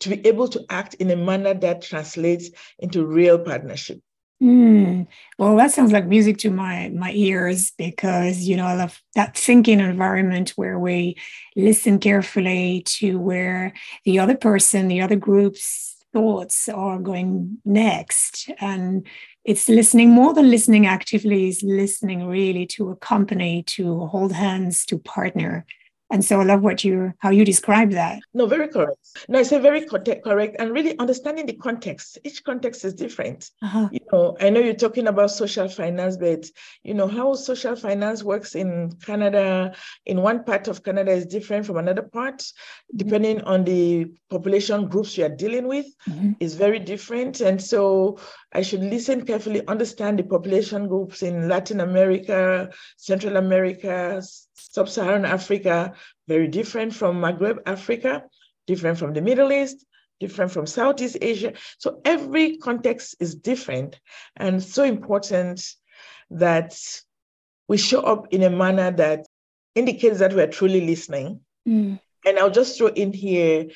to 0.00 0.08
be 0.08 0.26
able 0.26 0.48
to 0.48 0.64
act 0.70 0.94
in 0.94 1.10
a 1.10 1.16
manner 1.16 1.54
that 1.54 1.82
translates 1.82 2.50
into 2.78 3.06
real 3.06 3.38
partnership. 3.38 4.00
Mm. 4.42 5.06
Well, 5.38 5.56
that 5.56 5.70
sounds 5.70 5.92
like 5.92 6.06
music 6.06 6.38
to 6.38 6.50
my 6.50 6.90
my 6.90 7.12
ears 7.12 7.70
because 7.78 8.40
you 8.40 8.56
know 8.56 8.66
I 8.66 8.74
love 8.74 9.00
that 9.14 9.36
thinking 9.36 9.78
environment 9.78 10.50
where 10.56 10.78
we 10.78 11.16
listen 11.54 11.98
carefully 12.00 12.82
to 12.98 13.18
where 13.18 13.72
the 14.04 14.18
other 14.18 14.36
person, 14.36 14.88
the 14.88 15.02
other 15.02 15.16
group's 15.16 15.93
thoughts 16.14 16.68
are 16.68 16.98
going 16.98 17.58
next, 17.64 18.48
and 18.60 19.06
it's 19.44 19.68
listening 19.68 20.10
more 20.10 20.32
than 20.32 20.50
listening 20.50 20.86
actively 20.86 21.48
is 21.48 21.62
listening 21.62 22.26
really 22.26 22.64
to 22.66 22.90
accompany, 22.90 23.64
to 23.64 24.06
hold 24.06 24.32
hands, 24.32 24.86
to 24.86 24.98
partner. 24.98 25.66
And 26.10 26.24
so 26.24 26.40
I 26.40 26.44
love 26.44 26.62
what 26.62 26.84
you 26.84 27.12
how 27.18 27.30
you 27.30 27.44
describe 27.44 27.90
that. 27.92 28.20
No, 28.34 28.46
very 28.46 28.68
correct. 28.68 28.98
No, 29.28 29.38
it's 29.38 29.52
a 29.52 29.58
very 29.58 29.86
correct 29.86 30.56
and 30.58 30.70
really 30.72 30.98
understanding 30.98 31.46
the 31.46 31.54
context. 31.54 32.18
Each 32.24 32.44
context 32.44 32.84
is 32.84 32.94
different. 32.94 33.50
Uh-huh. 33.62 33.88
You 33.90 34.00
know, 34.12 34.36
I 34.40 34.50
know 34.50 34.60
you're 34.60 34.74
talking 34.74 35.08
about 35.08 35.30
social 35.30 35.68
finance, 35.68 36.16
but 36.16 36.44
you 36.82 36.94
know 36.94 37.08
how 37.08 37.34
social 37.34 37.74
finance 37.74 38.22
works 38.22 38.54
in 38.54 38.92
Canada. 39.02 39.74
In 40.04 40.20
one 40.20 40.44
part 40.44 40.68
of 40.68 40.84
Canada 40.84 41.10
is 41.10 41.26
different 41.26 41.64
from 41.64 41.78
another 41.78 42.02
part, 42.02 42.38
mm-hmm. 42.38 42.96
depending 42.98 43.40
on 43.42 43.64
the 43.64 44.06
population 44.30 44.88
groups 44.88 45.16
you 45.16 45.24
are 45.24 45.36
dealing 45.44 45.66
with. 45.66 45.86
Mm-hmm. 46.08 46.32
is 46.40 46.54
very 46.54 46.78
different, 46.78 47.40
and 47.40 47.60
so 47.60 48.18
I 48.54 48.62
should 48.62 48.80
listen 48.80 49.26
carefully, 49.26 49.66
understand 49.66 50.18
the 50.18 50.22
population 50.22 50.86
groups 50.86 51.22
in 51.22 51.48
Latin 51.48 51.80
America, 51.80 52.70
Central 52.96 53.36
America, 53.36 54.22
Sub 54.54 54.88
Saharan 54.88 55.24
Africa, 55.24 55.92
very 56.28 56.46
different 56.46 56.94
from 56.94 57.20
Maghreb 57.20 57.58
Africa, 57.66 58.22
different 58.66 58.98
from 58.98 59.12
the 59.12 59.20
Middle 59.20 59.52
East, 59.52 59.84
different 60.20 60.52
from 60.52 60.66
Southeast 60.66 61.18
Asia. 61.20 61.54
So 61.78 62.00
every 62.04 62.56
context 62.58 63.16
is 63.18 63.34
different 63.34 63.98
and 64.36 64.62
so 64.62 64.84
important 64.84 65.66
that 66.30 66.78
we 67.66 67.76
show 67.76 68.02
up 68.02 68.32
in 68.32 68.42
a 68.42 68.50
manner 68.50 68.92
that 68.92 69.26
indicates 69.74 70.20
that 70.20 70.32
we're 70.32 70.46
truly 70.46 70.86
listening. 70.86 71.40
Mm. 71.68 71.98
And 72.24 72.38
I'll 72.38 72.50
just 72.50 72.78
throw 72.78 72.86
in 72.88 73.12
here 73.12 73.66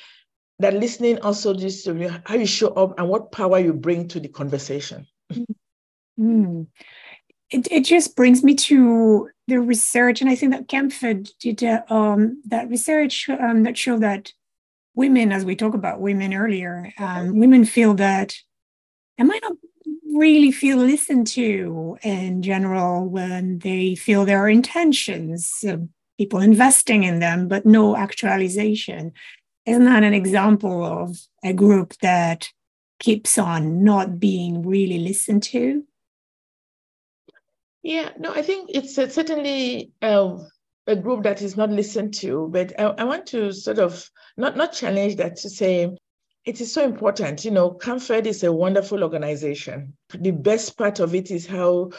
that 0.59 0.73
listening 0.73 1.19
also 1.19 1.53
just 1.53 1.87
how 1.87 2.35
you 2.35 2.45
show 2.45 2.69
up 2.69 2.99
and 2.99 3.07
what 3.07 3.31
power 3.31 3.59
you 3.59 3.73
bring 3.73 4.07
to 4.09 4.19
the 4.19 4.27
conversation. 4.27 5.07
Mm. 6.19 6.67
It, 7.49 7.67
it 7.71 7.85
just 7.85 8.15
brings 8.15 8.43
me 8.43 8.53
to 8.55 9.29
the 9.47 9.59
research, 9.59 10.21
and 10.21 10.29
I 10.29 10.35
think 10.35 10.51
that 10.51 10.67
Camfed 10.67 11.31
did 11.39 11.63
uh, 11.63 11.81
um, 11.89 12.41
that 12.45 12.69
research 12.69 13.27
um, 13.29 13.63
that 13.63 13.77
showed 13.77 14.01
that 14.01 14.31
women, 14.95 15.31
as 15.31 15.45
we 15.45 15.55
talk 15.55 15.73
about 15.73 16.01
women 16.01 16.33
earlier, 16.33 16.91
um, 16.99 17.39
women 17.39 17.65
feel 17.65 17.95
that 17.95 18.35
they 19.17 19.23
might 19.23 19.41
not 19.41 19.53
really 20.13 20.51
feel 20.51 20.77
listened 20.77 21.25
to 21.27 21.97
in 22.03 22.41
general 22.41 23.07
when 23.07 23.59
they 23.59 23.95
feel 23.95 24.25
their 24.25 24.47
intentions, 24.47 25.63
uh, 25.67 25.77
people 26.17 26.39
investing 26.39 27.03
in 27.03 27.19
them, 27.19 27.47
but 27.47 27.65
no 27.65 27.95
actualization. 27.95 29.13
Isn't 29.69 29.85
that 29.85 30.03
an 30.03 30.15
example 30.15 30.83
of 30.83 31.19
a 31.43 31.53
group 31.53 31.93
that 32.01 32.49
keeps 32.99 33.37
on 33.37 33.83
not 33.83 34.19
being 34.19 34.65
really 34.65 34.97
listened 34.97 35.43
to? 35.43 35.83
Yeah, 37.83 38.09
no, 38.17 38.33
I 38.33 38.41
think 38.41 38.71
it's 38.73 38.95
certainly 38.95 39.91
uh, 40.01 40.37
a 40.87 40.95
group 40.95 41.23
that 41.23 41.43
is 41.43 41.55
not 41.55 41.69
listened 41.69 42.15
to, 42.15 42.49
but 42.51 42.77
I, 42.79 42.85
I, 42.85 43.03
want 43.03 43.27
to 43.27 43.53
sort 43.53 43.77
of 43.77 44.09
not 44.37 44.57
not 44.57 44.73
challenge 44.73 45.17
that 45.17 45.37
to 45.37 45.49
say 45.49 45.95
it 46.45 46.59
is 46.59 46.73
so 46.73 46.83
important. 46.83 47.45
You 47.45 47.51
know, 47.51 47.71
CAMFED 47.71 48.25
is 48.25 48.43
a 48.43 48.51
wonderful 48.51 49.03
organization. 49.03 49.95
The 50.17 50.31
best 50.31 50.77
part 50.79 50.99
of 50.99 51.13
it 51.13 51.29
is 51.29 51.45
how 51.45 51.91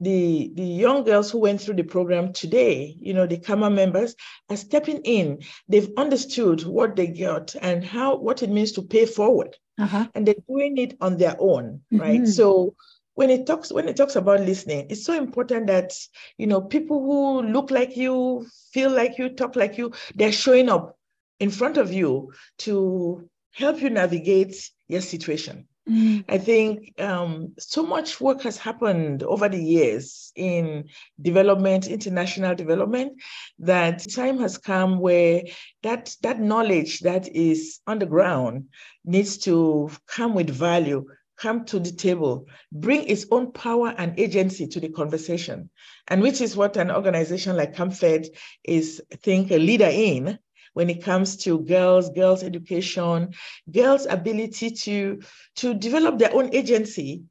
the 0.00 0.52
the 0.54 0.62
young 0.62 1.04
girls 1.04 1.30
who 1.30 1.38
went 1.38 1.60
through 1.60 1.74
the 1.74 1.82
program 1.82 2.32
today, 2.32 2.96
you 3.00 3.14
know, 3.14 3.26
the 3.26 3.38
CAMA 3.38 3.70
members 3.70 4.14
are 4.50 4.56
stepping 4.56 5.00
in. 5.04 5.40
They've 5.68 5.90
understood 5.96 6.64
what 6.64 6.96
they 6.96 7.06
got 7.06 7.54
and 7.60 7.84
how 7.84 8.16
what 8.16 8.42
it 8.42 8.50
means 8.50 8.72
to 8.72 8.82
pay 8.82 9.06
forward, 9.06 9.56
uh-huh. 9.78 10.08
and 10.14 10.26
they're 10.26 10.34
doing 10.48 10.76
it 10.78 10.96
on 11.00 11.16
their 11.16 11.36
own, 11.38 11.80
mm-hmm. 11.92 12.00
right? 12.00 12.26
So 12.26 12.74
when 13.14 13.30
it 13.30 13.46
talks 13.46 13.72
when 13.72 13.88
it 13.88 13.96
talks 13.96 14.14
about 14.14 14.40
listening 14.40 14.86
it's 14.90 15.04
so 15.04 15.14
important 15.14 15.66
that 15.66 15.92
you 16.36 16.46
know 16.46 16.60
people 16.60 17.00
who 17.00 17.42
look 17.50 17.70
like 17.70 17.96
you 17.96 18.46
feel 18.72 18.90
like 18.90 19.16
you 19.16 19.30
talk 19.30 19.56
like 19.56 19.78
you 19.78 19.90
they're 20.14 20.30
showing 20.30 20.68
up 20.68 20.98
in 21.40 21.50
front 21.50 21.78
of 21.78 21.92
you 21.92 22.30
to 22.58 23.26
help 23.52 23.80
you 23.80 23.88
navigate 23.88 24.70
your 24.86 25.00
situation 25.00 25.66
mm. 25.88 26.24
i 26.28 26.38
think 26.38 26.98
um, 27.00 27.52
so 27.58 27.82
much 27.82 28.20
work 28.20 28.42
has 28.42 28.56
happened 28.56 29.22
over 29.22 29.48
the 29.48 29.62
years 29.62 30.32
in 30.36 30.84
development 31.20 31.86
international 31.86 32.54
development 32.54 33.12
that 33.58 34.04
time 34.12 34.38
has 34.38 34.58
come 34.58 34.98
where 34.98 35.42
that 35.82 36.14
that 36.22 36.40
knowledge 36.40 37.00
that 37.00 37.28
is 37.28 37.80
on 37.86 37.98
the 37.98 38.06
ground 38.06 38.66
needs 39.04 39.38
to 39.38 39.90
come 40.06 40.34
with 40.34 40.50
value 40.50 41.06
come 41.36 41.64
to 41.66 41.78
the 41.78 41.92
table, 41.92 42.46
bring 42.72 43.06
its 43.06 43.26
own 43.30 43.52
power 43.52 43.94
and 43.98 44.18
agency 44.18 44.66
to 44.66 44.80
the 44.80 44.88
conversation, 44.88 45.70
and 46.08 46.22
which 46.22 46.40
is 46.40 46.56
what 46.56 46.76
an 46.76 46.90
organization 46.90 47.56
like 47.56 47.74
CAMFED 47.74 48.28
is, 48.64 49.02
think, 49.22 49.50
a 49.50 49.58
leader 49.58 49.88
in 49.90 50.38
when 50.76 50.90
it 50.90 51.02
comes 51.02 51.38
to 51.38 51.60
girls, 51.60 52.10
girls' 52.10 52.42
education, 52.42 53.32
girls' 53.70 54.04
ability 54.04 54.70
to, 54.70 55.22
to 55.54 55.72
develop 55.72 56.18
their 56.18 56.34
own 56.34 56.54
agency. 56.54 57.22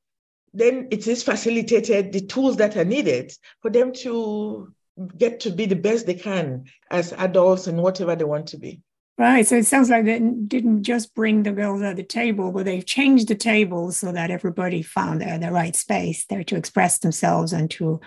Then 0.51 0.87
it 0.89 1.05
is 1.05 1.21
facilitated 1.21 2.11
the 2.11 2.21
tools 2.21 2.57
that 2.57 2.75
are 2.75 2.83
needed 2.83 3.31
for 3.61 3.69
them 3.69 3.93
to 4.01 4.73
get 5.15 5.41
to 5.41 5.51
be 5.51 5.67
the 5.67 5.75
best 5.75 6.07
they 6.07 6.15
can 6.15 6.65
as 6.89 7.13
adults 7.13 7.67
and 7.67 7.83
whatever 7.83 8.15
they 8.15 8.23
want 8.23 8.47
to 8.47 8.57
be. 8.57 8.81
Right. 9.15 9.45
So 9.45 9.57
it 9.57 9.67
sounds 9.67 9.91
like 9.91 10.05
they 10.05 10.17
didn't 10.17 10.81
just 10.81 11.13
bring 11.13 11.43
the 11.43 11.51
girls 11.51 11.83
at 11.83 11.97
the 11.97 12.03
table, 12.03 12.51
but 12.51 12.65
they've 12.65 12.85
changed 12.85 13.27
the 13.27 13.35
table 13.35 13.91
so 13.91 14.11
that 14.11 14.31
everybody 14.31 14.81
found 14.81 15.21
their 15.21 15.37
the 15.37 15.51
right 15.51 15.75
space 15.75 16.25
there 16.25 16.43
to 16.45 16.55
express 16.55 16.97
themselves 16.97 17.53
and 17.53 17.69
to 17.71 18.01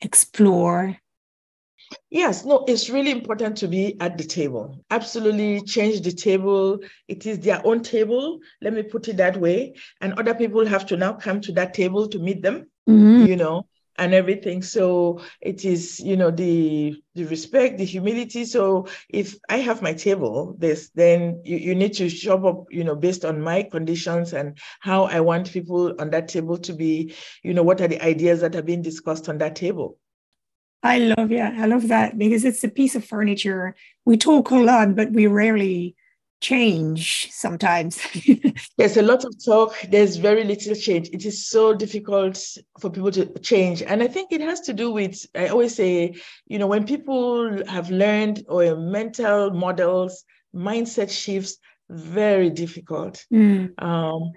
explore. 0.00 0.98
Yes, 2.10 2.44
no, 2.44 2.64
it's 2.68 2.90
really 2.90 3.10
important 3.10 3.56
to 3.58 3.68
be 3.68 3.98
at 4.00 4.18
the 4.18 4.24
table. 4.24 4.84
Absolutely 4.90 5.62
change 5.62 6.02
the 6.02 6.12
table. 6.12 6.78
It 7.08 7.26
is 7.26 7.40
their 7.40 7.60
own 7.66 7.82
table. 7.82 8.38
Let 8.60 8.74
me 8.74 8.82
put 8.82 9.08
it 9.08 9.16
that 9.16 9.36
way. 9.36 9.74
And 10.00 10.14
other 10.14 10.34
people 10.34 10.66
have 10.66 10.86
to 10.86 10.96
now 10.96 11.14
come 11.14 11.40
to 11.42 11.52
that 11.52 11.74
table 11.74 12.08
to 12.08 12.18
meet 12.18 12.42
them, 12.42 12.66
mm-hmm. 12.88 13.26
you 13.26 13.36
know, 13.36 13.66
and 13.96 14.14
everything. 14.14 14.62
So 14.62 15.20
it 15.40 15.64
is, 15.64 16.00
you 16.00 16.16
know, 16.16 16.30
the 16.30 17.02
the 17.14 17.24
respect, 17.24 17.78
the 17.78 17.84
humility. 17.84 18.44
So 18.44 18.88
if 19.08 19.36
I 19.48 19.58
have 19.58 19.82
my 19.82 19.92
table, 19.92 20.54
this, 20.58 20.90
then 20.94 21.42
you, 21.44 21.58
you 21.58 21.74
need 21.74 21.94
to 21.94 22.08
show 22.08 22.46
up, 22.46 22.64
you 22.70 22.84
know, 22.84 22.94
based 22.94 23.24
on 23.24 23.40
my 23.40 23.62
conditions 23.62 24.32
and 24.32 24.58
how 24.80 25.04
I 25.04 25.20
want 25.20 25.52
people 25.52 25.94
on 25.98 26.10
that 26.10 26.28
table 26.28 26.58
to 26.58 26.72
be, 26.72 27.14
you 27.42 27.54
know, 27.54 27.62
what 27.62 27.80
are 27.80 27.88
the 27.88 28.02
ideas 28.02 28.40
that 28.40 28.56
are 28.56 28.62
being 28.62 28.82
discussed 28.82 29.28
on 29.28 29.38
that 29.38 29.56
table. 29.56 29.98
I 30.82 30.98
love, 30.98 31.30
yeah, 31.30 31.54
I 31.56 31.66
love 31.66 31.88
that 31.88 32.18
because 32.18 32.44
it's 32.44 32.64
a 32.64 32.68
piece 32.68 32.94
of 32.94 33.04
furniture. 33.04 33.76
We 34.04 34.16
talk 34.16 34.50
a 34.50 34.56
lot, 34.56 34.96
but 34.96 35.12
we 35.12 35.26
rarely 35.26 35.94
change 36.40 37.30
sometimes. 37.30 38.00
There's 38.76 38.96
a 38.96 39.02
lot 39.02 39.24
of 39.24 39.32
talk, 39.44 39.74
there's 39.88 40.16
very 40.16 40.42
little 40.42 40.74
change. 40.74 41.08
It 41.12 41.24
is 41.24 41.46
so 41.46 41.72
difficult 41.72 42.36
for 42.80 42.90
people 42.90 43.12
to 43.12 43.26
change. 43.38 43.80
And 43.82 44.02
I 44.02 44.08
think 44.08 44.32
it 44.32 44.40
has 44.40 44.60
to 44.62 44.72
do 44.72 44.90
with, 44.90 45.24
I 45.36 45.48
always 45.48 45.76
say, 45.76 46.14
you 46.48 46.58
know, 46.58 46.66
when 46.66 46.84
people 46.84 47.64
have 47.68 47.90
learned 47.90 48.44
or 48.48 48.76
mental 48.76 49.52
models, 49.52 50.24
mindset 50.54 51.10
shifts, 51.10 51.58
very 51.88 52.50
difficult. 52.50 53.24
Mm. 53.32 53.80
Um, 53.80 54.32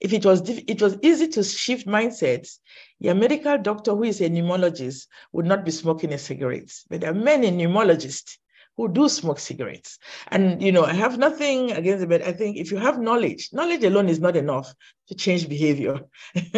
if 0.00 0.14
it 0.14 0.24
was 0.24 0.48
it 0.48 0.80
was 0.80 0.96
easy 1.02 1.28
to 1.28 1.44
shift 1.44 1.86
mindsets, 1.86 2.58
your 3.00 3.14
medical 3.14 3.58
doctor 3.58 3.96
who 3.96 4.04
is 4.04 4.20
a 4.20 4.28
pneumologist 4.28 5.06
would 5.32 5.46
not 5.46 5.64
be 5.64 5.70
smoking 5.70 6.12
a 6.12 6.18
cigarette. 6.18 6.72
But 6.88 7.00
there 7.00 7.10
are 7.10 7.14
many 7.14 7.50
pneumologists 7.50 8.36
who 8.76 8.88
do 8.88 9.08
smoke 9.08 9.38
cigarettes. 9.38 9.98
And 10.28 10.62
you 10.62 10.70
know, 10.70 10.84
I 10.84 10.92
have 10.92 11.18
nothing 11.18 11.72
against 11.72 12.04
it, 12.04 12.08
but 12.08 12.22
I 12.22 12.32
think 12.32 12.56
if 12.56 12.70
you 12.70 12.78
have 12.78 13.00
knowledge, 13.00 13.48
knowledge 13.52 13.82
alone 13.84 14.08
is 14.08 14.20
not 14.20 14.36
enough 14.36 14.72
to 15.08 15.14
change 15.14 15.48
behavior. 15.48 16.00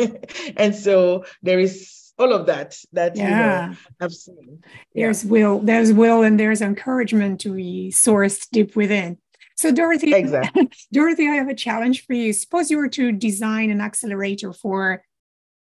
and 0.57 0.75
so 0.75 1.25
there 1.43 1.61
is 1.61 2.13
all 2.19 2.33
of 2.33 2.47
that 2.47 2.77
that 2.93 3.17
yeah. 3.17 3.23
you 3.23 3.71
know 3.71 3.77
I've 4.01 4.13
seen. 4.13 4.63
Yeah. 4.95 5.07
There's 5.07 5.25
will, 5.25 5.61
there's 5.61 5.93
will, 5.93 6.23
and 6.23 6.39
there's 6.39 6.61
encouragement 6.61 7.41
to 7.43 7.55
be 7.55 7.91
sourced 7.93 8.49
deep 8.51 8.77
within. 8.77 9.19
So, 9.57 9.71
Dorothy, 9.71 10.13
exactly. 10.15 10.71
Dorothy, 10.93 11.29
I 11.29 11.35
have 11.35 11.49
a 11.49 11.55
challenge 11.55 12.05
for 12.07 12.15
you. 12.15 12.33
Suppose 12.33 12.71
you 12.71 12.79
were 12.79 12.89
to 12.89 13.13
design 13.13 13.71
an 13.71 13.81
accelerator 13.81 14.53
for 14.53 15.05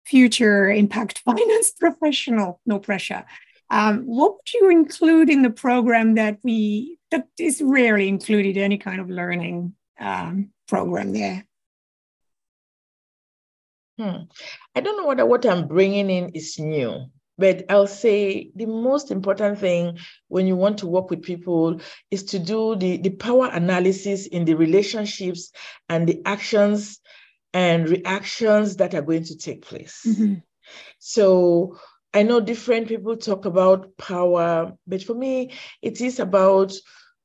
future 0.07 0.69
impact 0.69 1.19
finance 1.25 1.71
professional, 1.71 2.59
no 2.65 2.79
pressure. 2.79 3.25
Um, 3.69 4.03
what 4.03 4.35
would 4.35 4.53
you 4.53 4.69
include 4.69 5.29
in 5.29 5.41
the 5.41 5.49
program 5.49 6.15
that 6.15 6.39
we 6.43 6.97
that 7.11 7.27
is 7.37 7.61
rarely 7.61 8.07
included 8.07 8.57
any 8.57 8.77
kind 8.77 9.01
of 9.01 9.09
learning 9.09 9.73
um, 9.99 10.51
program 10.67 11.11
there? 11.11 11.45
Hmm. 13.99 14.23
I 14.75 14.81
don't 14.81 14.97
know 14.97 15.07
whether 15.07 15.25
what 15.25 15.45
I'm 15.45 15.67
bringing 15.67 16.09
in 16.09 16.29
is 16.29 16.57
new. 16.59 17.07
But 17.37 17.65
I'll 17.69 17.87
say 17.87 18.49
the 18.55 18.65
most 18.65 19.11
important 19.11 19.59
thing 19.59 19.99
when 20.27 20.47
you 20.47 20.55
want 20.55 20.79
to 20.79 20.87
work 20.87 21.11
with 21.11 21.21
people 21.21 21.79
is 22.09 22.23
to 22.25 22.39
do 22.39 22.75
the, 22.75 22.97
the 22.97 23.11
power 23.11 23.47
analysis 23.53 24.25
in 24.25 24.45
the 24.45 24.55
relationships 24.55 25.51
and 25.87 26.07
the 26.07 26.21
actions 26.25 26.99
and 27.57 27.89
reactions 27.89 28.75
that 28.75 28.93
are 28.93 29.01
going 29.01 29.23
to 29.23 29.35
take 29.35 29.65
place. 29.65 30.03
Mm-hmm. 30.05 30.35
So 30.99 31.79
I 32.13 32.21
know 32.21 32.39
different 32.39 32.87
people 32.87 33.17
talk 33.17 33.45
about 33.45 33.97
power, 33.97 34.73
but 34.85 35.01
for 35.01 35.15
me, 35.15 35.53
it 35.81 35.99
is 35.99 36.19
about 36.19 36.71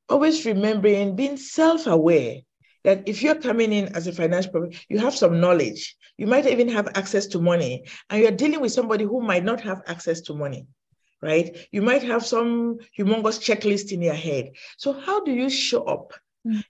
always 0.09 0.47
remembering 0.47 1.17
being 1.17 1.37
self 1.37 1.87
aware 1.87 2.37
that 2.85 3.07
if 3.07 3.23
you're 3.23 3.43
coming 3.49 3.75
in 3.75 3.95
as 3.95 4.07
a 4.07 4.13
financial 4.13 4.53
professional, 4.53 4.85
you 4.89 4.99
have 5.01 5.15
some 5.15 5.39
knowledge. 5.39 5.97
You 6.17 6.27
might 6.27 6.47
even 6.47 6.69
have 6.69 6.89
access 6.95 7.27
to 7.29 7.39
money, 7.39 7.85
and 8.09 8.23
you're 8.23 8.41
dealing 8.43 8.63
with 8.63 8.73
somebody 8.73 9.05
who 9.05 9.21
might 9.21 9.45
not 9.45 9.61
have 9.61 9.83
access 9.87 10.23
to 10.23 10.35
money, 10.35 10.67
right? 11.21 11.55
You 11.73 11.83
might 11.83 12.05
have 12.05 12.25
some 12.25 12.79
humongous 12.99 13.39
checklist 13.47 13.93
in 13.93 14.01
your 14.01 14.21
head. 14.29 14.53
So, 14.79 14.95
how 14.95 15.23
do 15.25 15.31
you 15.31 15.51
show 15.51 15.83
up. 15.85 16.15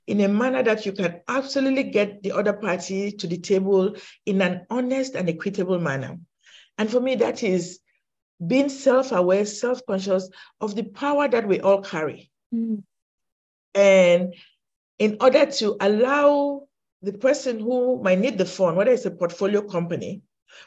In 0.06 0.20
a 0.20 0.28
manner 0.28 0.62
that 0.62 0.84
you 0.86 0.92
can 0.92 1.20
absolutely 1.28 1.84
get 1.84 2.22
the 2.22 2.32
other 2.32 2.52
party 2.52 3.12
to 3.12 3.26
the 3.26 3.38
table 3.38 3.96
in 4.26 4.42
an 4.42 4.66
honest 4.70 5.14
and 5.14 5.28
equitable 5.28 5.78
manner? 5.78 6.18
And 6.78 6.90
for 6.90 7.00
me, 7.00 7.14
that 7.16 7.42
is 7.42 7.80
being 8.44 8.68
self 8.68 9.12
aware, 9.12 9.46
self 9.46 9.84
conscious 9.86 10.28
of 10.60 10.74
the 10.74 10.84
power 10.84 11.28
that 11.28 11.46
we 11.46 11.60
all 11.60 11.82
carry. 11.82 12.30
Mm. 12.54 12.82
And 13.74 14.34
in 14.98 15.16
order 15.20 15.46
to 15.46 15.76
allow 15.80 16.68
the 17.02 17.12
person 17.12 17.58
who 17.58 18.00
might 18.02 18.18
need 18.18 18.38
the 18.38 18.44
fund, 18.44 18.76
whether 18.76 18.92
it's 18.92 19.06
a 19.06 19.10
portfolio 19.10 19.62
company 19.62 20.22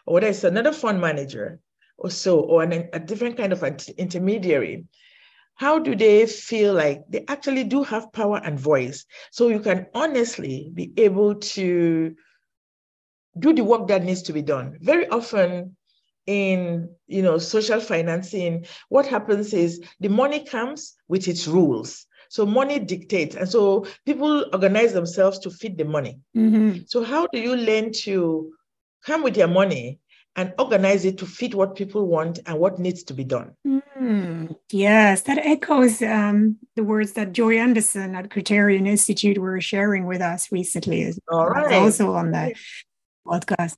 or 0.05 0.15
whether 0.15 0.27
it's 0.27 0.43
another 0.43 0.71
fund 0.71 0.99
manager 0.99 1.59
or 1.97 2.09
so, 2.09 2.39
or 2.39 2.63
an, 2.63 2.89
a 2.91 2.99
different 2.99 3.37
kind 3.37 3.53
of 3.53 3.63
intermediary, 3.97 4.85
how 5.55 5.79
do 5.79 5.95
they 5.95 6.25
feel 6.25 6.73
like 6.73 7.03
they 7.09 7.23
actually 7.27 7.63
do 7.63 7.83
have 7.83 8.11
power 8.11 8.41
and 8.43 8.59
voice? 8.59 9.05
So 9.31 9.47
you 9.47 9.59
can 9.59 9.87
honestly 9.93 10.69
be 10.73 10.91
able 10.97 11.35
to 11.35 12.15
do 13.39 13.53
the 13.53 13.63
work 13.63 13.87
that 13.87 14.03
needs 14.03 14.21
to 14.23 14.33
be 14.33 14.41
done. 14.41 14.77
Very 14.81 15.07
often 15.09 15.75
in 16.25 16.89
you 17.07 17.21
know 17.21 17.37
social 17.37 17.79
financing, 17.79 18.65
what 18.89 19.05
happens 19.05 19.53
is 19.53 19.81
the 19.99 20.09
money 20.09 20.43
comes 20.43 20.95
with 21.07 21.27
its 21.27 21.47
rules. 21.47 22.05
So 22.29 22.45
money 22.45 22.79
dictates. 22.79 23.35
And 23.35 23.47
so 23.47 23.85
people 24.05 24.45
organize 24.51 24.93
themselves 24.93 25.39
to 25.39 25.51
feed 25.51 25.77
the 25.77 25.85
money. 25.85 26.19
Mm-hmm. 26.35 26.79
So 26.87 27.03
how 27.03 27.27
do 27.27 27.39
you 27.39 27.55
learn 27.55 27.91
to 28.03 28.51
come 29.05 29.23
with 29.23 29.37
your 29.37 29.47
money 29.47 29.99
and 30.35 30.53
organize 30.59 31.05
it 31.05 31.17
to 31.19 31.25
fit 31.25 31.55
what 31.55 31.75
people 31.75 32.07
want 32.07 32.39
and 32.45 32.59
what 32.59 32.79
needs 32.79 33.03
to 33.03 33.13
be 33.13 33.23
done. 33.23 33.55
Mm, 33.65 34.55
yes, 34.71 35.21
that 35.23 35.37
echoes 35.37 36.01
um, 36.01 36.57
the 36.75 36.83
words 36.83 37.13
that 37.13 37.31
Joy 37.31 37.57
Anderson 37.57 38.15
at 38.15 38.29
Criterion 38.29 38.85
Institute 38.85 39.37
were 39.37 39.61
sharing 39.61 40.05
with 40.05 40.21
us 40.21 40.51
recently. 40.51 41.13
All 41.31 41.49
right. 41.49 41.73
Also 41.73 42.13
on 42.13 42.31
the 42.31 42.53
podcast. 43.25 43.77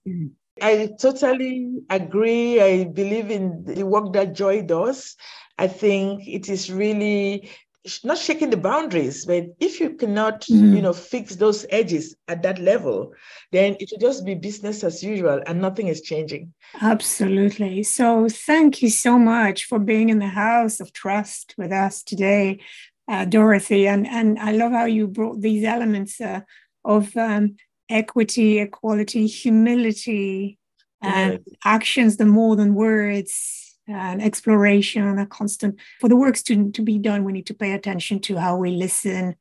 I 0.61 0.89
totally 0.99 1.81
agree. 1.89 2.59
I 2.59 2.85
believe 2.85 3.29
in 3.29 3.63
the 3.63 3.83
work 3.83 4.13
that 4.13 4.33
Joy 4.33 4.63
does. 4.63 5.15
I 5.59 5.67
think 5.67 6.27
it 6.27 6.49
is 6.49 6.71
really 6.71 7.49
not 8.03 8.17
shaking 8.17 8.49
the 8.49 8.57
boundaries 8.57 9.25
but 9.25 9.45
if 9.59 9.79
you 9.79 9.91
cannot 9.91 10.41
mm. 10.41 10.75
you 10.75 10.81
know 10.81 10.93
fix 10.93 11.35
those 11.35 11.65
edges 11.69 12.15
at 12.27 12.41
that 12.43 12.59
level 12.59 13.13
then 13.51 13.75
it 13.79 13.89
will 13.91 13.99
just 13.99 14.25
be 14.25 14.35
business 14.35 14.83
as 14.83 15.03
usual 15.03 15.41
and 15.45 15.61
nothing 15.61 15.87
is 15.87 16.01
changing. 16.01 16.53
Absolutely. 16.81 17.83
So 17.83 18.27
thank 18.29 18.81
you 18.81 18.89
so 18.89 19.17
much 19.17 19.65
for 19.65 19.79
being 19.79 20.09
in 20.09 20.19
the 20.19 20.27
house 20.27 20.79
of 20.79 20.91
trust 20.93 21.55
with 21.57 21.71
us 21.71 22.03
today 22.03 22.59
uh, 23.09 23.25
dorothy. 23.25 23.87
And 23.87 24.05
and 24.07 24.37
i 24.39 24.51
love 24.51 24.71
how 24.71 24.85
you 24.85 25.07
brought 25.07 25.41
these 25.41 25.63
elements 25.63 26.19
uh, 26.19 26.41
of 26.83 27.15
um, 27.15 27.55
equity 27.89 28.59
equality 28.59 29.27
humility 29.27 30.57
and 31.01 31.39
actions 31.63 32.17
the 32.17 32.25
more 32.25 32.55
than 32.55 32.73
words 32.73 33.66
and 33.87 34.21
exploration, 34.21 35.19
a 35.19 35.25
constant. 35.25 35.79
For 35.99 36.09
the 36.09 36.15
works 36.15 36.43
to, 36.43 36.71
to 36.71 36.81
be 36.81 36.97
done, 36.97 37.23
we 37.23 37.33
need 37.33 37.47
to 37.47 37.53
pay 37.53 37.73
attention 37.73 38.19
to 38.21 38.37
how 38.37 38.57
we 38.57 38.71
listen 38.71 39.35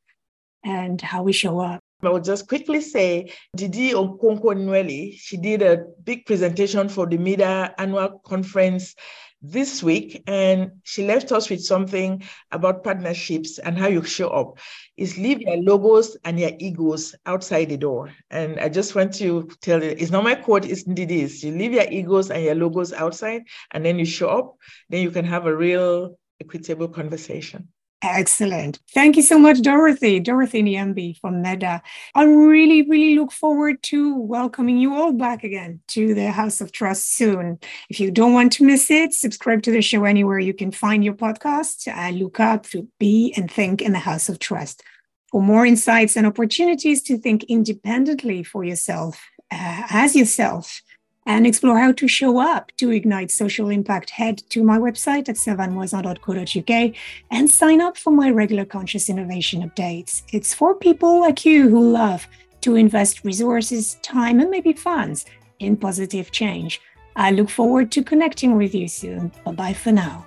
and 0.63 1.01
how 1.01 1.23
we 1.23 1.33
show 1.33 1.59
up. 1.59 1.81
I 2.03 2.09
will 2.09 2.19
just 2.19 2.47
quickly 2.47 2.81
say 2.81 3.33
Ndidi 3.57 3.93
Okonkwo 3.93 4.53
Nwuneli, 4.53 5.17
she 5.17 5.35
did 5.35 5.63
a 5.63 5.85
big 6.03 6.27
presentation 6.27 6.89
for 6.89 7.07
the 7.07 7.17
MEDA 7.17 7.73
annual 7.79 8.19
conference 8.23 8.93
this 9.41 9.83
week, 9.83 10.23
and 10.27 10.71
she 10.83 11.05
left 11.05 11.31
us 11.31 11.49
with 11.49 11.63
something 11.63 12.23
about 12.51 12.83
partnerships 12.83 13.59
and 13.59 13.77
how 13.77 13.87
you 13.87 14.03
show 14.03 14.29
up. 14.29 14.57
Is 14.97 15.17
leave 15.17 15.41
your 15.41 15.57
logos 15.57 16.17
and 16.23 16.39
your 16.39 16.51
egos 16.59 17.15
outside 17.25 17.69
the 17.69 17.77
door. 17.77 18.11
And 18.31 18.59
I 18.59 18.69
just 18.69 18.95
want 18.95 19.13
to 19.15 19.47
tell 19.61 19.83
you, 19.83 19.91
it's 19.91 20.11
not 20.11 20.23
my 20.23 20.35
quote, 20.35 20.65
it's 20.65 20.85
Ndidi's. 20.85 21.43
You 21.43 21.51
leave 21.51 21.73
your 21.73 21.89
egos 21.89 22.31
and 22.31 22.43
your 22.43 22.55
logos 22.55 22.93
outside, 22.93 23.43
and 23.71 23.85
then 23.85 23.99
you 23.99 24.05
show 24.05 24.29
up, 24.29 24.57
then 24.89 25.01
you 25.01 25.11
can 25.11 25.25
have 25.25 25.45
a 25.45 25.55
real 25.55 26.17
equitable 26.39 26.87
conversation. 26.87 27.67
Excellent. 28.03 28.79
Thank 28.93 29.15
you 29.15 29.23
so 29.23 29.39
much, 29.39 29.59
Dorothy. 29.61 30.19
Dorothy 30.19 30.61
Nyambi 30.61 31.19
from 31.19 31.41
MEDA. 31.41 31.81
I 32.13 32.23
really, 32.25 32.83
really 32.83 33.15
look 33.15 33.31
forward 33.31 33.81
to 33.83 34.15
welcoming 34.15 34.77
you 34.77 34.93
all 34.93 35.13
back 35.13 35.43
again 35.43 35.79
to 35.89 36.13
the 36.13 36.31
House 36.31 36.61
of 36.61 36.71
Trust 36.71 37.15
soon. 37.15 37.57
If 37.89 37.99
you 37.99 38.11
don't 38.11 38.33
want 38.33 38.51
to 38.53 38.63
miss 38.63 38.91
it, 38.91 39.13
subscribe 39.13 39.63
to 39.63 39.71
the 39.71 39.81
show 39.81 40.05
anywhere 40.05 40.37
you 40.37 40.53
can 40.53 40.71
find 40.71 41.03
your 41.03 41.15
podcast. 41.15 41.87
Look 42.19 42.39
up 42.39 42.67
to 42.67 42.87
Be 42.99 43.33
and 43.35 43.49
Think 43.49 43.81
in 43.81 43.93
the 43.93 43.99
House 43.99 44.29
of 44.29 44.37
Trust. 44.37 44.83
For 45.31 45.41
more 45.41 45.65
insights 45.65 46.15
and 46.15 46.27
opportunities 46.27 47.01
to 47.03 47.17
think 47.17 47.45
independently 47.45 48.43
for 48.43 48.63
yourself, 48.63 49.19
uh, 49.51 49.83
as 49.89 50.15
yourself, 50.15 50.81
and 51.27 51.45
explore 51.45 51.77
how 51.77 51.91
to 51.91 52.07
show 52.07 52.39
up 52.39 52.71
to 52.77 52.89
ignite 52.89 53.29
social 53.29 53.69
impact, 53.69 54.09
head 54.09 54.41
to 54.49 54.63
my 54.63 54.79
website 54.79 55.27
at 55.27 55.35
servanemouazan.co.uk 55.35 56.95
and 57.29 57.51
sign 57.51 57.81
up 57.81 57.97
for 57.97 58.11
my 58.11 58.31
regular 58.31 58.63
conscious 58.63 59.09
innovation 59.09 59.69
updates. 59.69 60.23
It's 60.31 60.53
for 60.53 60.73
people 60.73 61.19
like 61.19 61.45
you 61.45 61.69
who 61.69 61.91
love 61.91 62.27
to 62.61 62.75
invest 62.75 63.25
resources, 63.25 63.95
time, 64.01 64.39
and 64.39 64.49
maybe 64.49 64.71
funds 64.71 65.25
in 65.59 65.75
positive 65.75 66.31
change. 66.31 66.79
I 67.17 67.31
look 67.31 67.49
forward 67.49 67.91
to 67.91 68.03
connecting 68.03 68.55
with 68.55 68.73
you 68.73 68.87
soon. 68.87 69.31
Bye 69.43 69.51
bye 69.51 69.73
for 69.73 69.91
now. 69.91 70.26